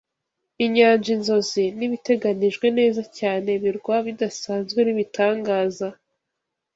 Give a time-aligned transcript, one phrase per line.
[0.65, 5.87] inyanja-inzozi nibiteganijwe neza cyane birwa bidasanzwe nibitangaza.